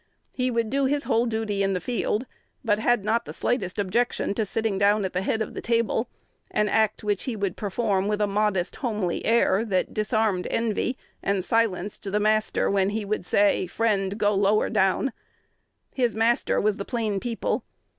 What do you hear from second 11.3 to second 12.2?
silenced the